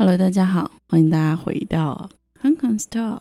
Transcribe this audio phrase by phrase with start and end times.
[0.00, 2.08] Hello，大家好，欢迎大家回到
[2.42, 3.20] Hong Kong Talk。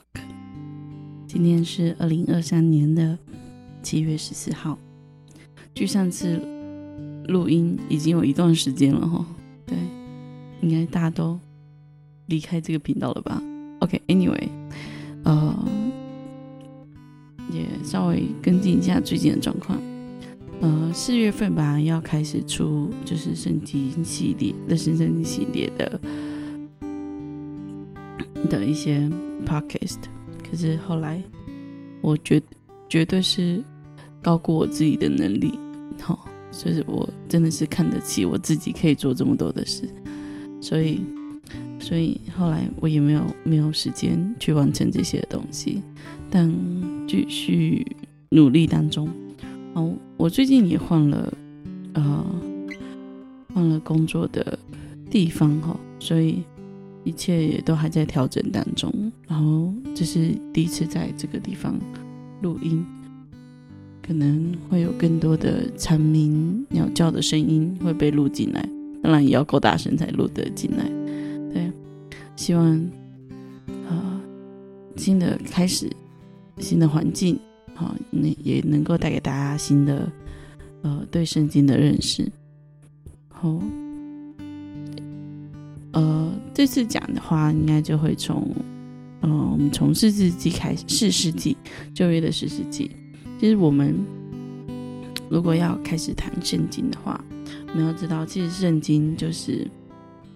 [1.27, 3.17] 今天是二零二三年的
[3.83, 4.79] 七月十四号，
[5.75, 6.39] 距上次
[7.27, 9.25] 录音已经有一段时间了哈。
[9.65, 9.77] 对，
[10.61, 11.37] 应该大家都
[12.27, 13.43] 离开这个频道了吧
[13.81, 14.47] ？OK，Anyway，
[15.25, 15.53] 呃，
[17.51, 19.77] 也稍微跟进一下最近的状况。
[20.61, 25.99] 呃，四月份吧要开始出就是圣经系列、的圣经系列的。
[28.47, 29.09] 的一些
[29.45, 29.97] podcast，
[30.49, 31.21] 可是后来
[32.01, 32.41] 我觉
[32.87, 33.63] 绝对是
[34.21, 35.57] 高过我自己的能力，
[36.01, 39.87] 好，就是我真的是看得起我自己可以做这么多的事，
[40.61, 41.01] 所以
[41.79, 45.81] 所以后来我也没有没有时间去完成这些东西，
[46.29, 46.49] 但
[47.07, 47.85] 继续
[48.29, 49.09] 努力当中。
[49.73, 51.33] 哦，我最近也换了
[51.93, 52.25] 呃
[53.53, 54.57] 换了工作的
[55.09, 56.43] 地方哈，所以。
[57.03, 58.91] 一切也都还在调整当中，
[59.27, 61.79] 然后这是第一次在这个地方
[62.41, 62.85] 录音，
[64.05, 68.69] 可能会有更多的蝉鸣、鸟叫的声音会被录进来，
[69.01, 70.83] 当然也要够大声才录得进来。
[71.53, 71.71] 对，
[72.35, 72.77] 希望
[73.87, 74.21] 啊
[74.97, 75.89] 新的开始、
[76.57, 77.39] 新的环境，
[77.73, 80.11] 好，那也能够带给大家新的
[80.81, 82.29] 呃对圣经的认识。
[83.29, 83.59] 好。
[85.91, 88.47] 呃，这次讲的话，应该就会从，
[89.21, 91.57] 呃，我们从四世纪开始，四世纪
[91.95, 92.91] 旧约的四世纪。
[93.39, 93.95] 其实我们
[95.29, 97.19] 如果要开始谈圣经的话，
[97.69, 99.67] 我们要知道，其实圣经就是，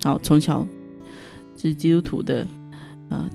[0.04, 0.68] 好，从小
[1.56, 2.48] 是基督徒的，
[3.10, 3.30] 呃，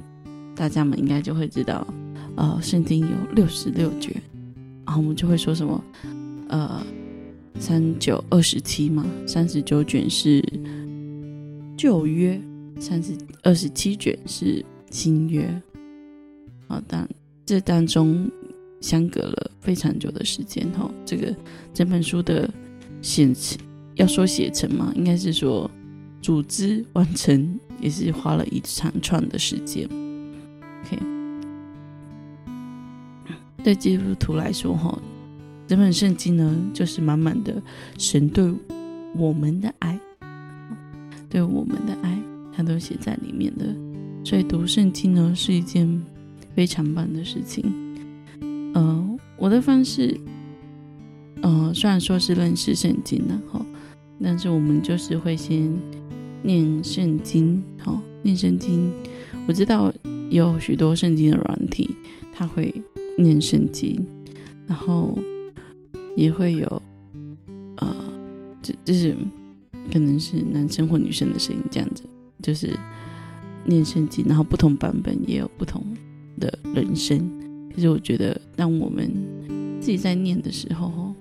[0.56, 1.86] 大家们应该就会知道，
[2.34, 4.12] 呃，圣经有六十六卷，
[4.84, 5.84] 然后我们就会说什么，
[6.48, 6.84] 呃，
[7.60, 10.42] 三九二十七嘛，三十九卷是。
[11.78, 12.38] 旧约
[12.80, 15.44] 三十二十七卷是新约，
[16.66, 17.08] 啊，但
[17.46, 18.28] 这当中
[18.80, 20.90] 相隔了非常久的时间哈。
[21.06, 21.32] 这个
[21.72, 22.50] 整本书的
[23.00, 23.56] 写成，
[23.94, 25.70] 要说写成嘛，应该是说
[26.20, 29.88] 组织完成也是花了一长串的时间。
[30.84, 30.98] OK，
[33.62, 35.00] 对基督徒来说哈，
[35.68, 37.62] 整本圣经呢，就是满满的
[37.96, 38.52] 神对
[39.14, 39.96] 我们的爱。
[41.28, 42.18] 对我们的爱，
[42.52, 43.66] 它都写在里面的。
[44.24, 46.02] 所以读圣经呢，是一件
[46.54, 47.64] 非常棒的事情。
[48.74, 50.18] 呃，我的方式，
[51.42, 53.64] 呃，虽然说是认识圣经的哈，
[54.22, 55.72] 但是我们就是会先
[56.42, 58.90] 念圣经，好，念圣经。
[59.46, 59.92] 我知道
[60.30, 61.94] 有许多圣经的软体，
[62.32, 62.74] 它会
[63.16, 64.04] 念圣经，
[64.66, 65.18] 然后
[66.16, 66.82] 也会有，
[67.76, 67.96] 呃，
[68.60, 69.16] 这就是。
[69.92, 72.02] 可能是男生或女生的声音，这样子
[72.42, 72.78] 就是
[73.64, 75.84] 念圣经，然后不同版本也有不同
[76.38, 77.18] 的人声。
[77.74, 79.10] 可是我觉得，当我们
[79.80, 81.14] 自己在念的时候，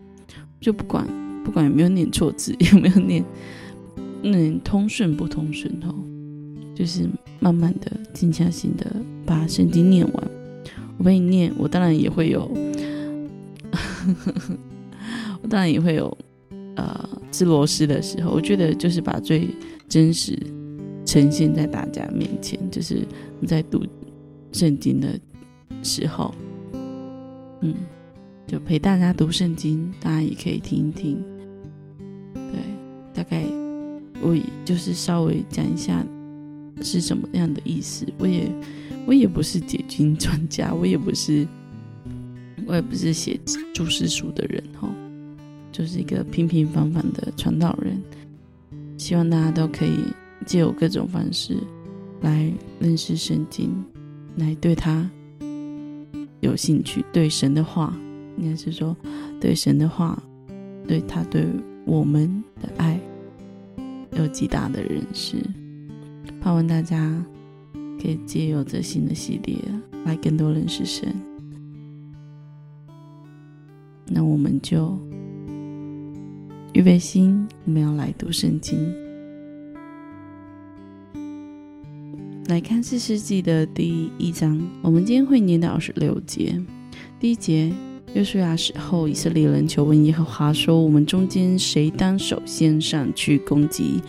[0.60, 1.08] 就不管
[1.44, 3.24] 不管有没有念错字， 有没有念
[4.22, 5.94] 那通顺不通顺哦，
[6.74, 7.08] 就是
[7.40, 8.86] 慢慢的静下心的
[9.26, 10.28] 把圣经念完。
[10.98, 12.52] 我帮你念，我当然也会有，
[15.42, 16.18] 我当然也会有。
[16.78, 19.50] 呃，吃螺丝的时候，我觉得就是把最
[19.90, 20.38] 真实
[21.04, 23.84] 呈现在大家面前，就是我们在读
[24.52, 25.20] 圣经的
[25.82, 26.32] 时候，
[27.62, 27.74] 嗯，
[28.46, 31.24] 就陪大家读圣经，大家也可以听一听。
[32.36, 32.62] 对，
[33.12, 33.44] 大概
[34.22, 36.06] 我也就是稍微讲一下
[36.84, 38.06] 是什么样的意思。
[38.20, 38.52] 我也
[39.08, 41.48] 我也不是解经专家，我也不是
[42.68, 43.40] 我也不是写
[43.74, 44.88] 注释书的人哈。
[45.78, 48.02] 就是一个平平凡凡的传道人，
[48.98, 50.00] 希望大家都可以
[50.44, 51.56] 借由各种方式
[52.20, 53.70] 来认识圣经，
[54.38, 55.08] 来对他
[56.40, 57.96] 有兴趣，对神的话，
[58.40, 58.98] 应该是说
[59.40, 60.20] 对神的话，
[60.88, 61.46] 对他对
[61.86, 63.00] 我们的爱
[64.14, 65.38] 有极大的认识。
[66.42, 67.24] 盼望大家
[68.02, 69.60] 可以借由这新的系列
[70.06, 71.16] 来更多认识神。
[74.08, 74.98] 那我们就。
[76.78, 78.78] 预备心，我们要来读圣经，
[82.50, 84.62] 来看四世纪的第一章。
[84.84, 86.62] 我们今天会念到二十六节。
[87.20, 87.74] 第一节，
[88.14, 94.00] 约书亚死后，以色列人求问耶和华说：“我们中间谁当首先上去攻击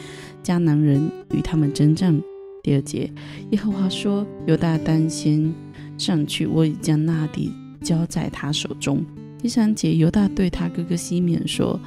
[0.45, 2.21] 迦南人，与他们征战？”
[2.63, 3.11] 第二节，
[3.51, 5.51] 耶和华说：“犹大当先
[5.97, 7.51] 上去，我已将那地
[7.81, 9.03] 交在他手中。”
[9.41, 11.79] 第三节，犹大对他哥哥西缅说。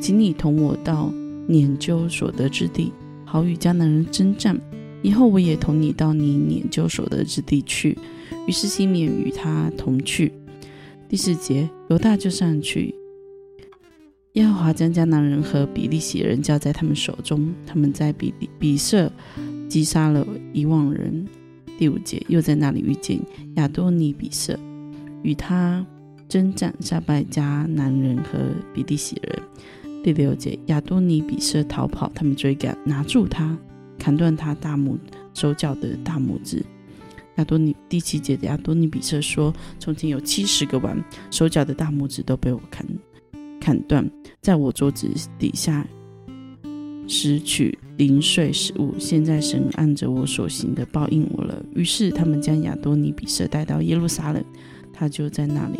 [0.00, 1.10] 请你同我到
[1.46, 2.92] 撵究所得之地，
[3.24, 4.58] 好与迦南人征战。
[5.02, 7.96] 以后我也同你到你撵就所得之地去。
[8.46, 10.30] 于是西缅与他同去。
[11.08, 12.94] 第四节，犹大就上去。
[14.32, 19.10] 耶和华将迦南人和比利洗人交在他们手中，他们在比利比色
[19.68, 21.26] 击杀了一万人。
[21.78, 23.18] 第五节，又在那里遇见
[23.56, 24.58] 亚多尼比色，
[25.22, 25.84] 与他
[26.34, 28.40] 征战，杀败迦南人和
[28.74, 29.40] 比利洗人。
[30.02, 33.56] 第六节，亚多尼比色逃跑，他们追赶，拿住他，
[34.00, 34.98] 砍断他大拇
[35.32, 36.66] 手脚的大拇指。
[37.36, 41.00] 亚多尼第七节的，亚多尼比色说：“从前有七十个碗，
[41.30, 42.84] 手脚的大拇指都被我砍。”
[43.62, 44.04] 砍断，
[44.40, 45.08] 在我桌子
[45.38, 45.86] 底下
[47.06, 48.92] 拾取零碎食物。
[48.98, 51.64] 现在神按着我所行的报应我了。
[51.76, 54.44] 于是他们将亚多尼比色带到耶路撒冷，
[54.92, 55.78] 他就在那里，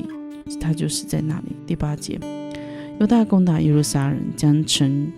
[0.60, 1.56] 他就是在那里。
[1.66, 2.18] 第八节，
[3.00, 5.12] 犹大攻打耶路撒冷，将城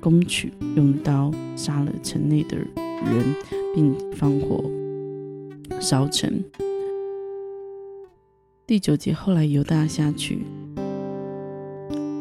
[0.00, 3.34] 攻取，用刀杀了城内的人，
[3.74, 4.64] 并放火
[5.80, 6.42] 烧城。
[8.66, 10.42] 第九节，后来犹大下去。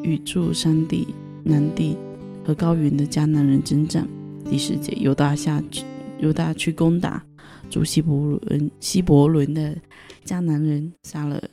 [0.03, 1.07] 与住山地、
[1.43, 1.97] 南地
[2.45, 4.07] 和高原的迦南人征战。
[4.49, 5.83] 第十节，犹大下去，
[6.19, 7.21] 犹大去攻打
[7.69, 9.75] 住希伯伦、希伯伦的
[10.23, 11.43] 迦南人，杀了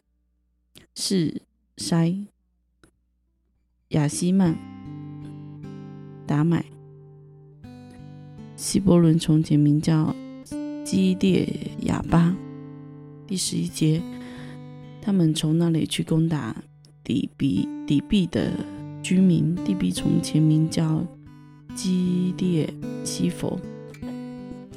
[0.97, 1.43] 是
[1.77, 2.27] 筛、
[3.89, 4.57] 亚西曼、
[6.25, 6.65] 达买。
[8.55, 10.15] 希伯伦从前名叫
[10.85, 11.49] 基列
[11.81, 12.37] 亚巴。
[13.27, 14.01] 第十一节，
[15.03, 16.57] 他们从那里去攻打。
[17.03, 18.51] 底比底比的
[19.03, 21.05] 居民，底比从前名叫
[21.75, 22.73] 基列
[23.05, 23.61] 西佛。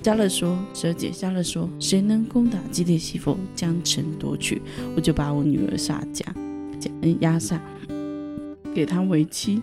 [0.08, 4.62] 加勒说：“蛇姐，加勒说，谁能攻打基列西佛，将城夺取，
[4.96, 6.26] 我就把我女儿撒加，
[6.80, 6.90] 加
[7.20, 7.62] 亚撒
[8.74, 9.62] 给他为妻。”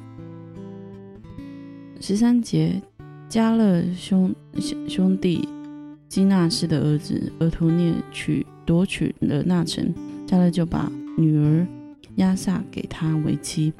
[1.98, 2.78] 十三节，
[3.26, 4.34] 加勒兄
[4.86, 5.48] 兄弟
[6.10, 9.94] 基纳斯的儿子俄图涅去夺取了那城，
[10.26, 11.66] 加勒就把女儿。
[12.16, 13.72] 亚萨给他为妻。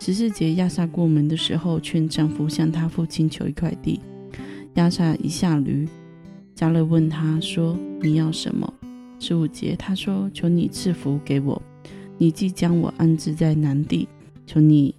[0.00, 4.00] 十四节，亚萨过门的时候，劝丈夫向他父亲求一块地。
[4.76, 5.88] 亚萨一下驴，
[6.54, 8.72] 加勒问他说：“你要什么？”
[9.18, 11.60] 十五节，他说：“求你赐福给我。
[12.18, 14.06] 你既将我安置在南地，
[14.46, 14.94] 求你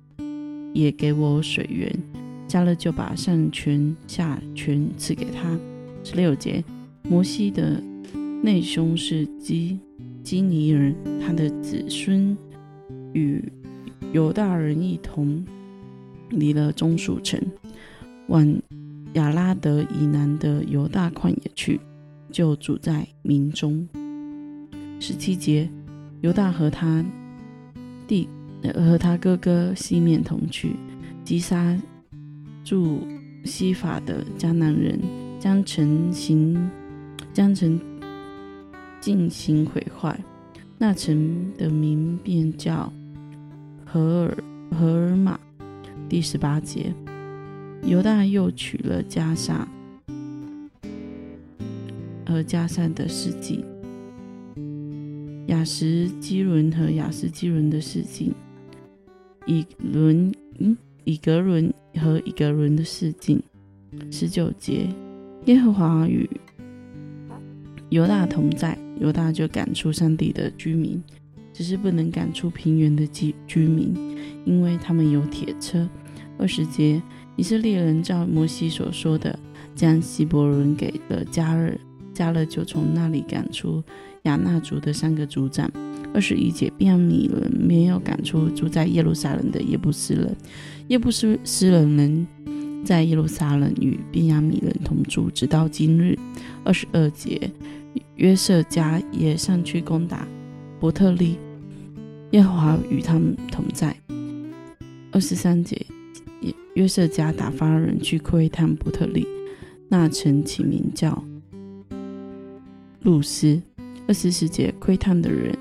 [0.73, 1.95] 也给我水源。”
[2.47, 5.59] 加勒就把上泉下泉赐给他。
[6.03, 6.63] 十六节，
[7.03, 7.79] 摩西的
[8.41, 9.77] 内兄是基
[10.23, 12.35] 基尼人，他的子孙。
[13.13, 13.43] 与
[14.11, 15.45] 犹大人一同
[16.29, 17.39] 离了中属城，
[18.27, 18.59] 往
[19.13, 21.79] 亚拉德以南的犹大旷野去，
[22.31, 23.87] 就住在民中。
[24.99, 25.69] 十七节，
[26.21, 27.03] 犹大和他
[28.07, 28.27] 弟
[28.73, 30.75] 和他哥哥西面同去，
[31.23, 31.75] 击杀
[32.63, 33.05] 住
[33.43, 34.99] 西法的迦南人，
[35.39, 36.69] 将城行
[37.33, 37.79] 将城
[38.99, 40.19] 进行毁坏。
[40.77, 42.91] 那城的名便叫
[43.85, 44.37] 荷尔
[44.77, 45.39] 荷尔玛。
[46.09, 46.93] 第十八节，
[47.83, 49.67] 犹大又娶了加萨
[52.25, 53.63] 和加萨的事迹，
[55.47, 58.33] 雅什基伦和雅什基伦的事迹，
[59.45, 60.75] 以伦嗯
[61.05, 63.39] 以格伦和以格伦的事迹。
[64.11, 64.87] 十九节，
[65.45, 66.29] 耶和华与
[67.89, 68.77] 犹大同在。
[68.99, 70.99] 犹大就赶出山地的居民，
[71.53, 73.93] 只是不能赶出平原的居居民，
[74.43, 75.87] 因为他们有铁车。
[76.37, 77.01] 二十节，
[77.35, 79.37] 以色列人照摩西所说的，
[79.75, 81.73] 将希伯伦给了加勒，
[82.13, 83.83] 加勒就从那里赶出
[84.23, 85.69] 亚纳族的三个族长。
[86.13, 90.35] 二十一节，便雅米人没有赶出住在耶路撒冷的耶布斯人，
[90.87, 92.27] 耶布斯斯人人
[92.83, 96.17] 在耶路撒冷与便雅米人同住，直到今日。
[96.63, 97.51] 二十二节。
[98.17, 100.27] 约瑟家也上去攻打
[100.79, 101.37] 伯特利，
[102.31, 103.95] 耶和华与他们同在。
[105.11, 105.83] 二十三节，
[106.75, 109.27] 约瑟家打发人去窥探伯特利，
[109.89, 111.23] 那城起名叫
[113.01, 113.61] 路斯。
[114.07, 115.57] 二十四节，窥探的人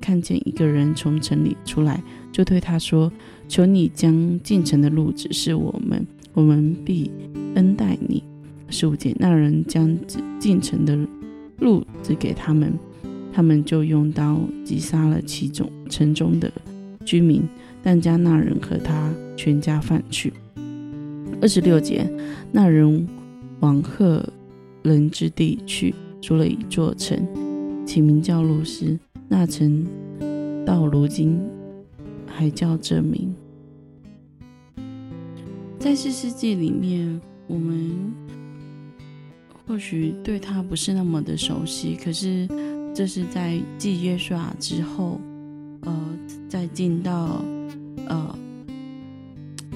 [0.00, 3.10] 看见一个人从城里出来，就对他说
[3.48, 7.10] ：“求你将进城的路指示我们，我们必
[7.54, 8.22] 恩待你。”
[8.70, 9.96] 十五节，那人将
[10.38, 10.98] 进城的。
[11.60, 12.72] 路指给他们，
[13.32, 16.48] 他们就用刀击杀了其中城中的
[17.04, 17.42] 居民，
[17.88, 20.30] 但将那人和他全家放去。
[21.40, 22.06] 二十六节，
[22.52, 23.08] 那人
[23.60, 24.22] 往赫
[24.82, 27.18] 人之地去，筑了一座城，
[27.86, 28.98] 起名叫路斯。
[29.26, 29.86] 那城
[30.66, 31.40] 到如今
[32.26, 33.34] 还叫这名。
[35.78, 38.12] 在四世纪里面，我们。
[39.66, 42.46] 或许对他不是那么的熟悉，可是
[42.94, 45.18] 这是在继约书亚之后，
[45.84, 46.18] 呃，
[46.50, 47.42] 再进到
[48.08, 48.38] 呃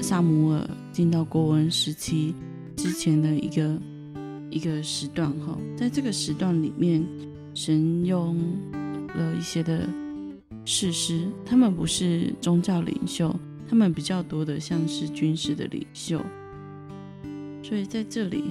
[0.01, 2.35] 萨姆尔进到国文时期
[2.77, 3.79] 之前的一个
[4.51, 7.07] 一个时段哈，在这个时段里面，
[7.55, 8.37] 神用
[9.15, 9.89] 了一些的
[10.65, 13.35] 事师，他们不是宗教领袖，
[13.69, 16.21] 他们比较多的像是军事的领袖，
[17.63, 18.45] 所以在这里。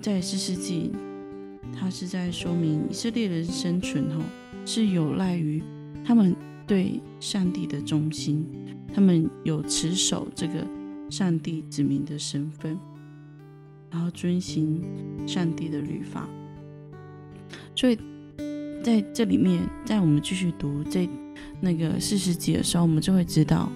[0.00, 0.90] 在四世纪，
[1.78, 4.20] 他是在说明以色列人生存后
[4.66, 5.62] 是有赖于
[6.04, 6.34] 他们
[6.72, 8.46] 对上帝的忠心，
[8.94, 10.66] 他们有持守这个
[11.10, 12.78] 上帝子民的身份，
[13.90, 14.80] 然后遵行
[15.26, 16.26] 上帝的律法。
[17.76, 17.98] 所以
[18.82, 21.06] 在这里面，在我们继续读这
[21.60, 23.70] 那个四十节的时候，我们就会知道，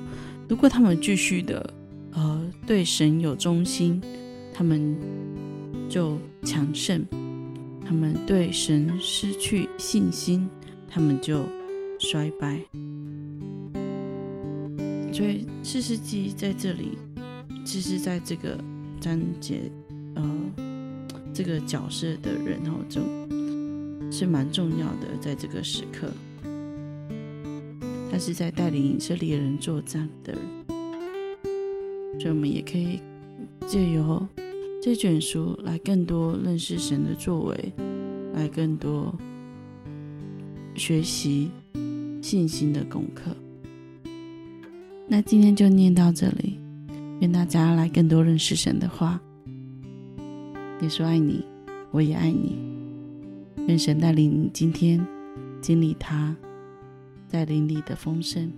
[0.49, 1.75] 如果他们继续的
[2.13, 4.01] 呃对神有忠心，
[4.55, 4.97] 他们。
[5.89, 7.07] 就强盛，
[7.85, 10.49] 他们对神失去信心，
[10.89, 11.45] 他们就
[12.09, 12.61] 衰败。
[15.13, 16.97] 所以四世纪在这里，
[17.65, 18.57] 其实在这个
[19.01, 19.69] 章节，
[20.15, 20.25] 呃，
[21.35, 23.01] 这个角色的人哦，就
[24.09, 26.13] 是蛮重要的，在这个时刻，
[28.13, 30.33] 他是在带领以色列人作战的，
[32.21, 33.01] 所以我们也可以
[33.67, 34.25] 借由。
[34.81, 37.73] 这卷书来更多认识神的作为，
[38.35, 39.13] 来更多
[40.77, 41.51] 学习
[42.27, 43.31] 信心的功课。
[45.07, 46.59] 那今天就念到这里，
[47.21, 49.21] 愿大家来更多认识神的话。
[50.81, 51.45] 耶稣爱你，
[51.93, 52.59] 我也爱你。
[53.69, 55.07] 愿神带领你今天
[55.61, 56.37] 经历他
[57.31, 58.51] 带领你的丰盛。